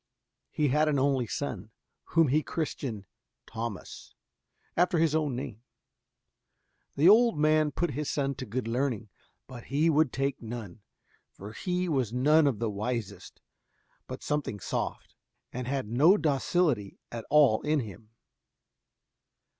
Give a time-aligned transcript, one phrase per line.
[0.49, 1.69] He had an only son,
[2.05, 3.05] whom he christened
[3.45, 4.15] Thomas,
[4.75, 5.61] after his own name.
[6.95, 9.09] The old man put his son to good learning,
[9.45, 10.81] but he would take none,
[11.29, 13.41] for he was none of the wisest,
[14.07, 15.13] but something soft,
[15.53, 18.09] and had no docility at all in him.